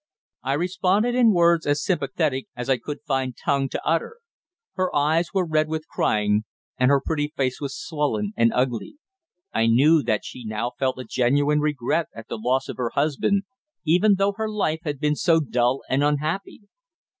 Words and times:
I 0.41 0.53
responded 0.53 1.13
in 1.13 1.31
words 1.31 1.67
as 1.67 1.83
sympathetic 1.85 2.47
as 2.55 2.71
I 2.71 2.79
could 2.79 3.03
find 3.05 3.37
tongue 3.37 3.69
to 3.69 3.85
utter. 3.87 4.17
Her 4.73 4.89
eyes 4.95 5.27
were 5.31 5.45
red 5.45 5.67
with 5.67 5.87
crying, 5.87 6.45
and 6.79 6.89
her 6.89 6.99
pretty 6.99 7.27
face 7.37 7.61
was 7.61 7.77
swollen 7.77 8.33
and 8.35 8.51
ugly. 8.51 8.95
I 9.53 9.67
knew 9.67 10.01
that 10.01 10.25
she 10.25 10.43
now 10.43 10.71
felt 10.79 10.97
a 10.97 11.03
genuine 11.03 11.59
regret 11.59 12.07
at 12.15 12.29
the 12.29 12.39
loss 12.39 12.67
of 12.67 12.77
her 12.77 12.89
husband, 12.95 13.43
even 13.85 14.15
though 14.17 14.33
her 14.37 14.49
life 14.49 14.79
had 14.85 14.99
been 14.99 15.15
so 15.15 15.39
dull 15.39 15.83
and 15.87 16.03
unhappy. 16.03 16.61